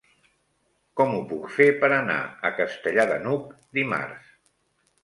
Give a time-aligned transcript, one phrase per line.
[1.01, 2.17] Com ho puc fer per anar
[2.51, 4.35] a Castellar de n'Hug dimarts?